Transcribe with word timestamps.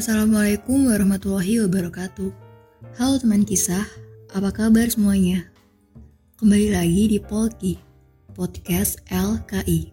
Assalamualaikum 0.00 0.88
warahmatullahi 0.88 1.60
wabarakatuh. 1.60 2.32
Halo 2.96 3.20
teman 3.20 3.44
kisah, 3.44 3.84
apa 4.32 4.48
kabar 4.48 4.88
semuanya? 4.88 5.44
Kembali 6.40 6.72
lagi 6.72 7.04
di 7.12 7.18
Polki, 7.20 7.76
podcast 8.32 8.96
LKI. 9.12 9.92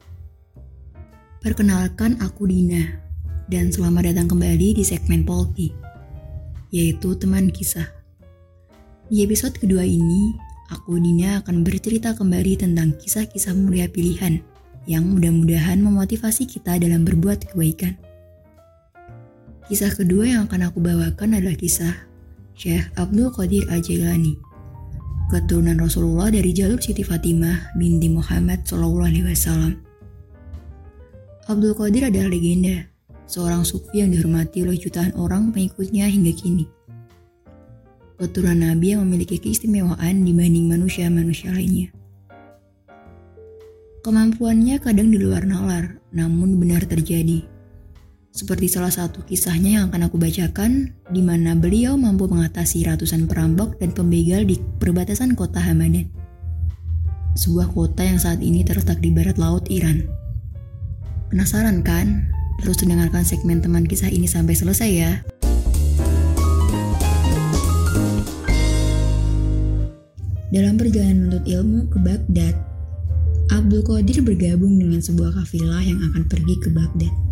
Perkenalkan 1.44 2.24
aku 2.24 2.48
Dina, 2.48 3.04
dan 3.52 3.68
selamat 3.68 4.16
datang 4.16 4.32
kembali 4.32 4.80
di 4.80 4.84
segmen 4.88 5.28
Polki, 5.28 5.76
yaitu 6.72 7.12
teman 7.20 7.52
kisah. 7.52 7.92
Di 9.12 9.28
episode 9.28 9.60
kedua 9.60 9.84
ini, 9.84 10.32
aku 10.72 11.04
Dina 11.04 11.44
akan 11.44 11.68
bercerita 11.68 12.16
kembali 12.16 12.56
tentang 12.56 12.96
kisah-kisah 12.96 13.52
mulia 13.60 13.92
pilihan 13.92 14.40
yang 14.88 15.04
mudah-mudahan 15.04 15.84
memotivasi 15.84 16.48
kita 16.48 16.80
dalam 16.80 17.04
berbuat 17.04 17.52
kebaikan. 17.52 18.07
Kisah 19.68 19.92
kedua 19.92 20.24
yang 20.24 20.48
akan 20.48 20.72
aku 20.72 20.80
bawakan 20.80 21.36
adalah 21.36 21.60
kisah 21.60 21.92
Syekh 22.56 22.88
Abdul 22.96 23.36
Qadir 23.36 23.68
Al-Jailani, 23.68 24.40
keturunan 25.28 25.76
Rasulullah 25.76 26.32
dari 26.32 26.56
jalur 26.56 26.80
Siti 26.80 27.04
Fatimah 27.04 27.76
binti 27.76 28.08
Muhammad 28.08 28.64
Shallallahu 28.64 29.04
Alaihi 29.04 29.28
Wasallam. 29.28 29.76
Abdul 31.52 31.76
Qadir 31.76 32.08
adalah 32.08 32.32
legenda, 32.32 32.88
seorang 33.28 33.68
sufi 33.68 34.00
yang 34.00 34.16
dihormati 34.16 34.64
oleh 34.64 34.80
jutaan 34.80 35.12
orang 35.20 35.52
pengikutnya 35.52 36.08
hingga 36.08 36.32
kini. 36.32 36.64
Keturunan 38.16 38.72
Nabi 38.72 38.96
yang 38.96 39.04
memiliki 39.04 39.36
keistimewaan 39.36 40.24
dibanding 40.24 40.72
manusia-manusia 40.72 41.52
lainnya. 41.52 41.92
Kemampuannya 44.00 44.80
kadang 44.80 45.12
di 45.12 45.20
luar 45.20 45.44
nalar, 45.44 46.00
namun 46.16 46.56
benar 46.56 46.88
terjadi. 46.88 47.57
Seperti 48.38 48.70
salah 48.70 48.94
satu 48.94 49.26
kisahnya 49.26 49.82
yang 49.82 49.90
akan 49.90 50.14
aku 50.14 50.22
bacakan, 50.22 50.94
di 51.10 51.26
mana 51.26 51.58
beliau 51.58 51.98
mampu 51.98 52.30
mengatasi 52.30 52.86
ratusan 52.86 53.26
perampok 53.26 53.82
dan 53.82 53.98
pembegal 53.98 54.46
di 54.46 54.62
perbatasan 54.78 55.34
kota 55.34 55.58
Hamadan. 55.58 56.06
Sebuah 57.34 57.74
kota 57.74 58.06
yang 58.06 58.22
saat 58.22 58.38
ini 58.46 58.62
terletak 58.62 59.02
di 59.02 59.10
barat 59.10 59.42
laut 59.42 59.66
Iran. 59.74 60.06
Penasaran 61.34 61.82
kan? 61.82 62.30
Terus 62.62 62.78
dengarkan 62.78 63.26
segmen 63.26 63.58
teman 63.58 63.90
kisah 63.90 64.14
ini 64.14 64.30
sampai 64.30 64.54
selesai 64.54 64.92
ya. 64.94 65.12
Dalam 70.54 70.78
perjalanan 70.78 71.26
menuntut 71.26 71.46
ilmu 71.50 71.90
ke 71.90 71.98
Baghdad, 72.06 72.56
Abdul 73.50 73.82
Qadir 73.82 74.22
bergabung 74.22 74.78
dengan 74.78 75.02
sebuah 75.02 75.42
kafilah 75.42 75.82
yang 75.82 75.98
akan 76.14 76.22
pergi 76.30 76.54
ke 76.62 76.70
Baghdad. 76.70 77.27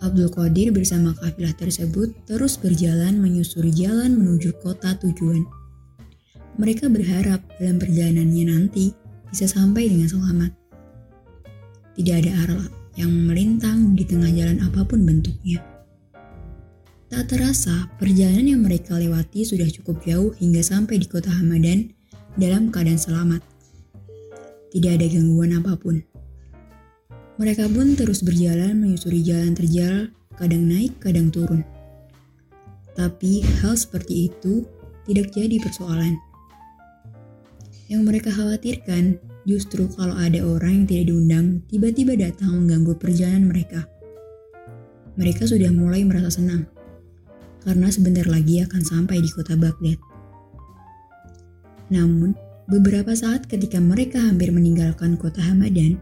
Abdul 0.00 0.32
Qadir 0.32 0.72
bersama 0.72 1.12
kafilah 1.12 1.52
tersebut 1.52 2.16
terus 2.24 2.56
berjalan 2.56 3.20
menyusuri 3.20 3.68
jalan 3.68 4.16
menuju 4.16 4.56
kota 4.64 4.96
tujuan. 4.96 5.44
Mereka 6.56 6.88
berharap 6.88 7.44
dalam 7.60 7.76
perjalanannya 7.76 8.44
nanti 8.48 8.96
bisa 9.28 9.44
sampai 9.44 9.92
dengan 9.92 10.08
selamat. 10.08 10.52
Tidak 12.00 12.16
ada 12.16 12.32
arah 12.48 12.64
yang 12.96 13.12
melintang 13.12 13.92
di 13.92 14.08
tengah 14.08 14.32
jalan 14.32 14.64
apa 14.64 14.88
pun 14.88 15.04
bentuknya. 15.04 15.60
Tak 17.10 17.36
terasa, 17.36 17.90
perjalanan 17.98 18.56
yang 18.56 18.62
mereka 18.64 18.96
lewati 18.96 19.44
sudah 19.44 19.66
cukup 19.68 20.00
jauh 20.06 20.30
hingga 20.38 20.62
sampai 20.64 20.96
di 20.96 21.10
kota 21.10 21.28
Hamadan 21.28 21.90
dalam 22.40 22.72
keadaan 22.72 22.96
selamat. 22.96 23.42
Tidak 24.70 24.92
ada 24.94 25.06
gangguan 25.10 25.58
apa 25.58 25.74
pun. 25.74 25.98
Mereka 27.40 27.72
pun 27.72 27.96
terus 27.96 28.20
berjalan 28.20 28.76
menyusuri 28.76 29.24
jalan 29.24 29.56
terjal, 29.56 30.12
kadang 30.36 30.68
naik, 30.68 31.00
kadang 31.00 31.32
turun. 31.32 31.64
Tapi 32.92 33.40
hal 33.64 33.80
seperti 33.80 34.28
itu 34.28 34.68
tidak 35.08 35.32
jadi 35.32 35.56
persoalan. 35.56 36.20
Yang 37.88 38.02
mereka 38.04 38.28
khawatirkan 38.28 39.16
justru 39.48 39.88
kalau 39.96 40.12
ada 40.20 40.44
orang 40.44 40.84
yang 40.84 40.86
tidak 40.86 41.04
diundang 41.08 41.46
tiba-tiba 41.72 42.12
datang 42.12 42.60
mengganggu 42.60 42.92
perjalanan 43.00 43.48
mereka. 43.48 43.88
Mereka 45.16 45.48
sudah 45.48 45.72
mulai 45.72 46.04
merasa 46.04 46.36
senang 46.36 46.68
karena 47.64 47.88
sebentar 47.88 48.28
lagi 48.28 48.60
akan 48.60 48.84
sampai 48.84 49.16
di 49.24 49.32
kota 49.32 49.56
Baghdad. 49.56 49.96
Namun, 51.88 52.36
Beberapa 52.70 53.10
saat 53.18 53.50
ketika 53.50 53.82
mereka 53.82 54.22
hampir 54.22 54.54
meninggalkan 54.54 55.18
kota 55.18 55.42
Hamadan, 55.42 55.98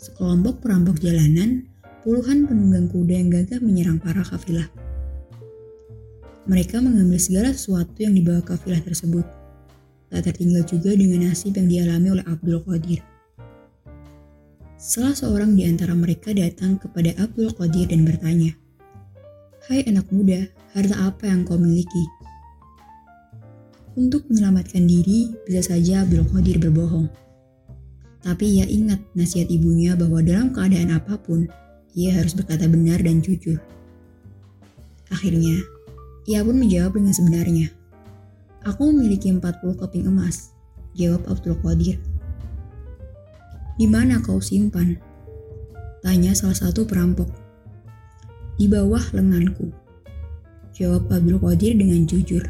sekelompok 0.00 0.64
perampok 0.64 0.96
jalanan, 0.96 1.68
puluhan 2.00 2.48
penunggang 2.48 2.88
kuda 2.88 3.20
yang 3.20 3.28
gagah 3.28 3.60
menyerang 3.60 4.00
para 4.00 4.24
kafilah. 4.24 4.64
Mereka 6.48 6.80
mengambil 6.80 7.20
segala 7.20 7.52
sesuatu 7.52 8.00
yang 8.00 8.16
dibawa 8.16 8.40
kafilah 8.40 8.80
tersebut. 8.80 9.28
Tak 10.08 10.24
tertinggal 10.24 10.64
juga 10.64 10.96
dengan 10.96 11.28
nasib 11.28 11.54
yang 11.54 11.68
dialami 11.68 12.16
oleh 12.16 12.24
Abdul 12.24 12.64
Qadir. 12.64 13.04
Salah 14.80 15.12
seorang 15.12 15.52
di 15.52 15.68
antara 15.68 15.92
mereka 15.92 16.32
datang 16.32 16.80
kepada 16.80 17.12
Abdul 17.20 17.52
Qadir 17.52 17.92
dan 17.92 18.08
bertanya, 18.08 18.56
Hai 19.68 19.84
anak 19.84 20.08
muda, 20.08 20.48
harta 20.72 20.96
apa 20.96 21.28
yang 21.28 21.44
kau 21.44 21.60
miliki? 21.60 22.08
Untuk 24.00 24.24
menyelamatkan 24.32 24.88
diri, 24.88 25.36
bisa 25.44 25.76
saja 25.76 26.02
Abdul 26.02 26.24
Qadir 26.24 26.56
berbohong. 26.56 27.29
Tapi 28.20 28.60
ia 28.60 28.66
ingat 28.68 29.00
nasihat 29.16 29.48
ibunya 29.48 29.96
bahwa 29.96 30.20
dalam 30.20 30.52
keadaan 30.52 30.92
apa 30.92 31.16
pun, 31.16 31.48
ia 31.96 32.12
harus 32.12 32.36
berkata 32.36 32.68
benar 32.68 33.00
dan 33.00 33.24
jujur. 33.24 33.56
Akhirnya, 35.08 35.64
ia 36.28 36.44
pun 36.44 36.60
menjawab 36.60 37.00
dengan 37.00 37.16
sebenarnya. 37.16 37.72
Aku 38.68 38.92
memiliki 38.92 39.32
40 39.32 39.40
keping 39.80 40.04
emas, 40.04 40.52
jawab 40.92 41.24
Abdul 41.32 41.56
Qadir. 41.64 41.96
Di 43.80 43.88
mana 43.88 44.20
kau 44.20 44.36
simpan? 44.36 45.00
Tanya 46.04 46.36
salah 46.36 46.56
satu 46.56 46.84
perampok. 46.84 47.32
Di 48.60 48.68
bawah 48.68 49.00
lenganku, 49.16 49.72
jawab 50.76 51.08
Abdul 51.08 51.40
Qadir 51.40 51.80
dengan 51.80 52.04
jujur. 52.04 52.44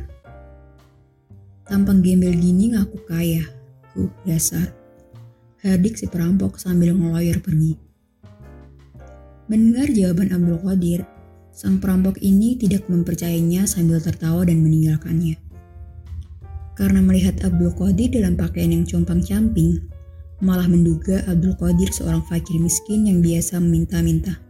Tampang 1.70 2.02
gembel 2.02 2.34
gini 2.34 2.74
ngaku 2.74 2.98
kaya. 3.06 3.46
Uh, 3.94 4.10
dasar. 4.26 4.79
Hadik 5.60 6.00
si 6.00 6.08
perampok 6.08 6.56
sambil 6.56 6.96
ngeloyor 6.96 7.36
pergi. 7.44 7.76
Mendengar 9.52 9.92
jawaban 9.92 10.32
Abdul 10.32 10.56
Qadir, 10.56 11.04
sang 11.52 11.76
perampok 11.76 12.16
ini 12.24 12.56
tidak 12.56 12.88
mempercayainya 12.88 13.68
sambil 13.68 14.00
tertawa 14.00 14.48
dan 14.48 14.64
meninggalkannya. 14.64 15.36
Karena 16.72 17.04
melihat 17.04 17.44
Abdul 17.44 17.76
Qadir 17.76 18.08
dalam 18.08 18.40
pakaian 18.40 18.72
yang 18.72 18.88
compang-camping, 18.88 19.84
malah 20.40 20.64
menduga 20.64 21.20
Abdul 21.28 21.52
Qadir 21.60 21.92
seorang 21.92 22.24
fakir 22.24 22.56
miskin 22.56 23.04
yang 23.04 23.20
biasa 23.20 23.60
meminta-minta. 23.60 24.40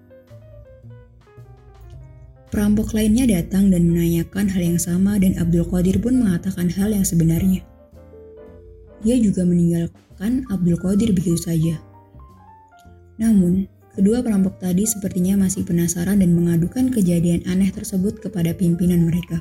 Perampok 2.54 2.94
lainnya 2.94 3.26
datang 3.26 3.75
dan 3.75 3.91
menanyakan 3.91 4.47
hal 4.47 4.62
yang 4.62 4.78
sama 4.78 5.19
dan 5.19 5.34
Abdul 5.43 5.66
Qadir 5.66 5.99
pun 5.99 6.22
mengatakan 6.22 6.70
hal 6.70 6.94
yang 6.94 7.03
sebenarnya. 7.03 7.66
Dia 9.00 9.16
juga 9.16 9.43
meninggalkan 9.44 10.44
Abdul 10.53 10.77
Qadir 10.77 11.16
begitu 11.16 11.41
saja. 11.41 11.81
Namun, 13.16 13.69
kedua 13.97 14.21
perampok 14.21 14.61
tadi 14.61 14.84
sepertinya 14.84 15.41
masih 15.41 15.65
penasaran 15.65 16.21
dan 16.21 16.33
mengadukan 16.37 16.93
kejadian 16.93 17.44
aneh 17.49 17.72
tersebut 17.72 18.21
kepada 18.21 18.53
pimpinan 18.53 19.09
mereka. 19.09 19.41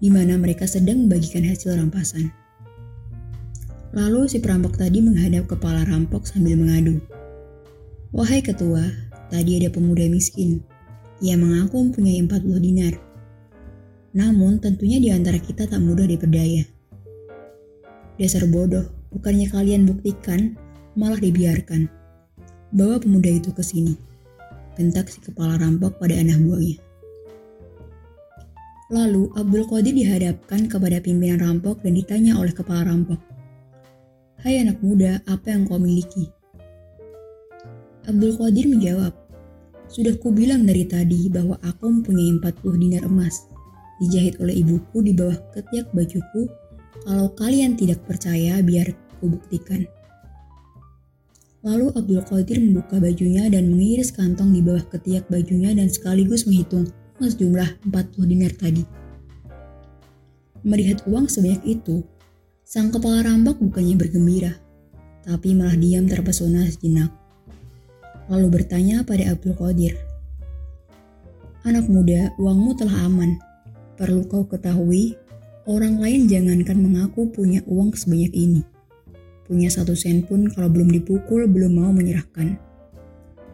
Di 0.00 0.12
mana 0.12 0.36
mereka 0.36 0.68
sedang 0.68 1.08
membagikan 1.08 1.48
hasil 1.48 1.76
rampasan. 1.80 2.28
Lalu 3.94 4.26
si 4.28 4.42
perampok 4.42 4.76
tadi 4.76 5.00
menghadap 5.00 5.48
kepala 5.48 5.86
rampok 5.86 6.26
sambil 6.28 6.58
mengadu. 6.58 6.98
Wahai 8.10 8.42
ketua, 8.42 8.84
tadi 9.30 9.62
ada 9.62 9.70
pemuda 9.70 10.04
miskin 10.10 10.60
ia 11.22 11.38
mengaku 11.38 11.78
mempunyai 11.78 12.20
40 12.26 12.58
dinar. 12.58 12.94
Namun 14.14 14.58
tentunya 14.58 14.98
di 14.98 15.08
antara 15.08 15.38
kita 15.38 15.64
tak 15.64 15.78
mudah 15.80 16.04
diperdaya. 16.04 16.66
Dasar 18.14 18.46
bodoh, 18.46 18.86
bukannya 19.10 19.50
kalian 19.50 19.90
buktikan, 19.90 20.54
malah 20.94 21.18
dibiarkan. 21.18 21.90
Bawa 22.70 23.02
pemuda 23.02 23.30
itu 23.30 23.50
ke 23.50 23.62
sini. 23.62 23.98
Bentak 24.78 25.10
si 25.10 25.18
kepala 25.22 25.58
rampok 25.58 25.98
pada 25.98 26.14
anak 26.18 26.38
buahnya. 26.42 26.78
Lalu 28.94 29.32
Abdul 29.34 29.66
Qadir 29.66 29.94
dihadapkan 29.96 30.70
kepada 30.70 31.02
pimpinan 31.02 31.42
rampok 31.42 31.82
dan 31.82 31.98
ditanya 31.98 32.38
oleh 32.38 32.54
kepala 32.54 32.86
rampok. 32.86 33.18
Hai 34.44 34.62
anak 34.62 34.78
muda, 34.84 35.18
apa 35.26 35.50
yang 35.50 35.66
kau 35.66 35.80
miliki? 35.80 36.30
Abdul 38.04 38.36
Qadir 38.36 38.68
menjawab, 38.68 39.16
sudah 39.88 40.14
kubilang 40.20 40.68
dari 40.68 40.84
tadi 40.84 41.26
bahwa 41.32 41.56
aku 41.64 41.90
mempunyai 41.90 42.36
40 42.38 42.82
dinar 42.82 43.02
emas, 43.08 43.48
dijahit 43.98 44.36
oleh 44.38 44.60
ibuku 44.60 45.00
di 45.00 45.16
bawah 45.16 45.38
ketiak 45.56 45.88
bajuku. 45.96 46.44
Kalau 47.02 47.34
kalian 47.34 47.74
tidak 47.74 48.06
percaya, 48.06 48.62
biar 48.62 48.94
ku 49.18 49.26
buktikan. 49.26 49.82
Lalu 51.66 51.90
Abdul 51.96 52.22
Qadir 52.22 52.60
membuka 52.60 53.02
bajunya 53.02 53.50
dan 53.50 53.72
mengiris 53.72 54.14
kantong 54.14 54.54
di 54.54 54.60
bawah 54.60 54.84
ketiak 54.92 55.26
bajunya 55.26 55.74
dan 55.74 55.90
sekaligus 55.90 56.46
menghitung 56.46 56.86
sejumlah 57.18 57.88
40 57.88 58.30
dinar 58.30 58.52
tadi. 58.54 58.84
Melihat 60.60 61.02
uang 61.08 61.26
sebanyak 61.26 61.64
itu, 61.80 62.04
sang 62.62 62.92
kepala 62.92 63.24
rampok 63.24 63.58
bukannya 63.64 63.96
bergembira, 63.96 64.52
tapi 65.24 65.56
malah 65.56 65.76
diam 65.76 66.04
terpesona 66.04 66.68
sejenak. 66.68 67.10
Lalu 68.28 68.60
bertanya 68.60 69.04
pada 69.04 69.32
Abdul 69.32 69.56
Qadir, 69.56 69.96
Anak 71.64 71.88
muda, 71.88 72.28
uangmu 72.36 72.76
telah 72.76 73.08
aman. 73.08 73.40
Perlu 73.96 74.28
kau 74.28 74.44
ketahui, 74.44 75.16
orang 75.64 76.00
lain 76.00 76.28
jangankan 76.28 76.80
mengaku 76.80 77.28
punya 77.32 77.60
uang 77.66 77.92
sebanyak 77.96 78.32
ini 78.32 78.62
Punya 79.44 79.68
satu 79.68 79.92
sen 79.92 80.24
pun 80.24 80.48
kalau 80.48 80.72
belum 80.72 80.88
dipukul 80.88 81.44
belum 81.44 81.76
mau 81.76 81.92
menyerahkan. 81.92 82.56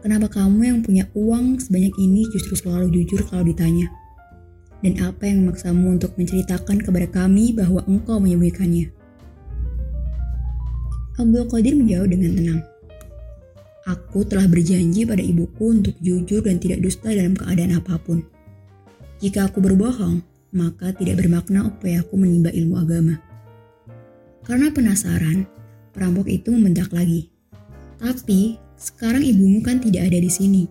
Kenapa 0.06 0.30
kamu 0.30 0.60
yang 0.62 0.78
punya 0.86 1.10
uang 1.18 1.58
sebanyak 1.58 1.90
ini 1.98 2.30
justru 2.30 2.54
selalu 2.54 3.02
jujur 3.02 3.26
kalau 3.26 3.42
ditanya? 3.42 3.90
Dan 4.86 5.02
apa 5.02 5.26
yang 5.26 5.44
memaksamu 5.44 5.98
untuk 5.98 6.14
menceritakan 6.14 6.78
kepada 6.78 7.10
kami 7.10 7.52
bahwa 7.52 7.82
engkau 7.90 8.22
menyembunyikannya? 8.22 8.86
Abdul 11.18 11.50
Qadir 11.50 11.74
menjawab 11.74 12.08
dengan 12.16 12.32
tenang. 12.38 12.60
Aku 13.90 14.22
telah 14.22 14.46
berjanji 14.46 15.02
pada 15.04 15.20
ibuku 15.20 15.74
untuk 15.74 15.98
jujur 15.98 16.46
dan 16.46 16.62
tidak 16.62 16.86
dusta 16.86 17.10
dalam 17.10 17.34
keadaan 17.34 17.76
apa 17.76 17.98
pun. 17.98 18.22
Jika 19.18 19.50
aku 19.50 19.58
berbohong, 19.58 20.22
maka 20.50 20.94
tidak 20.94 21.22
bermakna 21.22 21.66
upaya 21.66 22.02
aku 22.02 22.18
menimba 22.18 22.50
ilmu 22.50 22.74
agama. 22.78 23.18
Karena 24.46 24.72
penasaran, 24.72 25.46
Perampok 25.90 26.30
itu 26.30 26.54
membentak 26.54 26.94
lagi. 26.94 27.26
Tapi, 27.98 28.54
sekarang 28.78 29.26
ibumu 29.26 29.60
kan 29.60 29.82
tidak 29.82 30.06
ada 30.06 30.18
di 30.22 30.30
sini. 30.30 30.62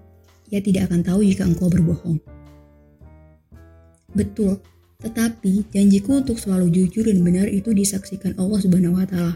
Ia 0.49 0.63
tidak 0.63 0.89
akan 0.89 1.03
tahu 1.03 1.19
jika 1.27 1.43
engkau 1.45 1.67
berbohong. 1.67 2.17
Betul, 4.15 4.57
tetapi 5.03 5.69
janjiku 5.69 6.23
untuk 6.25 6.41
selalu 6.41 6.73
jujur 6.73 7.05
dan 7.05 7.21
benar 7.21 7.45
itu 7.51 7.75
disaksikan 7.75 8.33
Allah 8.41 8.57
Subhanahu 8.63 8.97
wa 8.97 9.05
taala. 9.05 9.35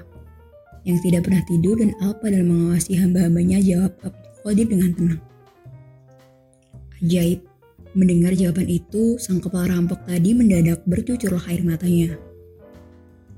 Yang 0.88 1.12
tidak 1.12 1.30
pernah 1.30 1.44
tidur 1.46 1.76
dan 1.78 1.92
apa 2.02 2.26
dalam 2.32 2.50
mengawasi 2.50 2.98
hamba-hambanya 2.98 3.62
jawab 3.62 3.94
Abdul 4.02 4.34
Qadir 4.42 4.68
dengan 4.72 4.92
tenang. 4.98 5.22
Ajaib, 7.04 7.40
mendengar 7.94 8.34
jawaban 8.34 8.70
itu, 8.70 9.18
sang 9.22 9.42
kepala 9.42 9.74
rampok 9.74 10.06
tadi 10.06 10.34
mendadak 10.34 10.82
bercucurlah 10.86 11.46
air 11.50 11.66
matanya 11.66 12.18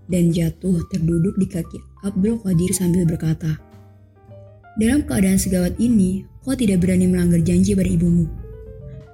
dan 0.05 0.29
jatuh 0.29 0.85
terduduk 0.93 1.33
di 1.37 1.47
kaki 1.49 1.79
Abdul 2.05 2.37
Qadir 2.41 2.71
sambil 2.73 3.09
berkata, 3.09 3.57
Dalam 4.77 5.07
keadaan 5.07 5.39
segawat 5.39 5.79
ini, 5.81 6.27
kau 6.45 6.53
tidak 6.53 6.85
berani 6.85 7.09
melanggar 7.09 7.41
janji 7.41 7.73
pada 7.73 7.89
ibumu. 7.89 8.29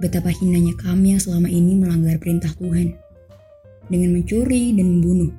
Betapa 0.02 0.34
hinanya 0.34 0.74
kami 0.82 1.16
yang 1.16 1.22
selama 1.22 1.48
ini 1.48 1.78
melanggar 1.78 2.18
perintah 2.18 2.52
Tuhan. 2.58 2.98
Dengan 3.88 4.18
mencuri 4.18 4.74
dan 4.74 4.88
membunuh, 4.98 5.32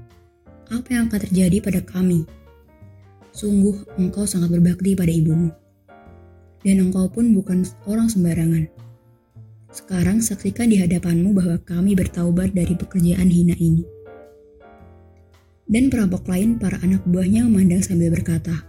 apa 0.71 0.89
yang 0.95 1.11
akan 1.11 1.21
terjadi 1.29 1.59
pada 1.61 1.81
kami? 1.83 2.25
Sungguh 3.33 3.99
engkau 3.99 4.25
sangat 4.29 4.53
berbakti 4.53 4.95
pada 4.95 5.11
ibumu. 5.11 5.51
Dan 6.63 6.89
engkau 6.89 7.11
pun 7.11 7.35
bukan 7.35 7.67
orang 7.91 8.07
sembarangan. 8.07 8.71
Sekarang 9.73 10.21
saksikan 10.21 10.69
di 10.69 10.77
hadapanmu 10.77 11.33
bahwa 11.33 11.57
kami 11.65 11.97
bertaubat 11.97 12.53
dari 12.53 12.77
pekerjaan 12.77 13.33
hina 13.33 13.57
ini. 13.57 13.81
Dan 15.65 15.89
perampok 15.89 16.29
lain, 16.29 16.61
para 16.61 16.77
anak 16.85 17.01
buahnya 17.09 17.49
memandang 17.49 17.81
sambil 17.81 18.13
berkata, 18.13 18.69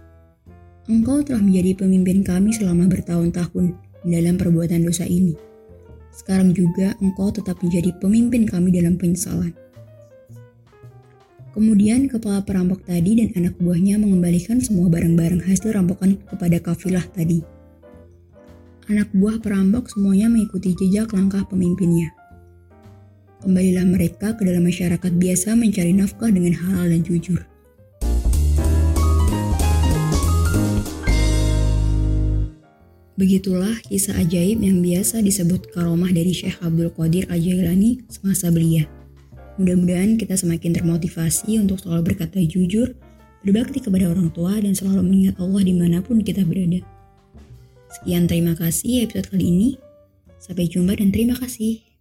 Engkau 0.88 1.20
telah 1.20 1.44
menjadi 1.44 1.76
pemimpin 1.76 2.24
kami 2.24 2.56
selama 2.56 2.88
bertahun-tahun 2.88 3.76
dalam 4.04 4.40
perbuatan 4.40 4.84
dosa 4.84 5.04
ini. 5.04 5.36
Sekarang 6.12 6.56
juga 6.56 6.96
engkau 7.04 7.28
tetap 7.28 7.60
menjadi 7.60 7.92
pemimpin 8.00 8.48
kami 8.48 8.72
dalam 8.72 8.96
penyesalan. 8.96 9.52
Kemudian 11.52 12.10
kepala 12.10 12.42
perampok 12.42 12.82
tadi 12.82 13.20
dan 13.20 13.28
anak 13.36 13.54
buahnya 13.62 14.00
mengembalikan 14.00 14.58
semua 14.58 14.90
barang-barang 14.90 15.44
hasil 15.44 15.70
rampokan 15.70 16.18
kepada 16.26 16.58
kafilah 16.58 17.04
tadi. 17.12 17.53
Anak 18.84 19.08
buah 19.16 19.40
perampok 19.40 19.88
semuanya 19.88 20.28
mengikuti 20.28 20.76
jejak 20.76 21.16
langkah 21.16 21.40
pemimpinnya. 21.48 22.12
Kembalilah 23.40 23.88
mereka 23.88 24.36
ke 24.36 24.44
dalam 24.44 24.60
masyarakat 24.60 25.08
biasa 25.08 25.56
mencari 25.56 25.96
nafkah 25.96 26.28
dengan 26.28 26.52
halal 26.52 26.92
dan 26.92 27.00
jujur. 27.00 27.40
Begitulah 33.16 33.72
kisah 33.88 34.20
ajaib 34.20 34.60
yang 34.60 34.84
biasa 34.84 35.24
disebut 35.24 35.72
karomah 35.72 36.12
dari 36.12 36.36
Syekh 36.36 36.60
Abdul 36.60 36.92
Qadir 36.92 37.24
Al-Jailani 37.32 38.04
semasa 38.12 38.52
belia. 38.52 38.84
Mudah-mudahan 39.56 40.20
kita 40.20 40.36
semakin 40.36 40.76
termotivasi 40.76 41.56
untuk 41.56 41.80
selalu 41.80 42.12
berkata 42.12 42.36
jujur, 42.36 42.92
berbakti 43.48 43.80
kepada 43.80 44.12
orang 44.12 44.28
tua, 44.28 44.60
dan 44.60 44.76
selalu 44.76 45.08
mengingat 45.08 45.40
Allah 45.40 45.62
di 45.64 45.72
mana 45.72 46.04
pun 46.04 46.20
kita 46.20 46.44
berada. 46.44 46.84
Sekian 47.94 48.26
terima 48.26 48.58
kasih 48.58 49.06
episode 49.06 49.30
kali 49.30 49.46
ini. 49.54 49.70
Sampai 50.42 50.66
jumpa 50.66 50.98
dan 50.98 51.14
terima 51.14 51.38
kasih. 51.38 51.93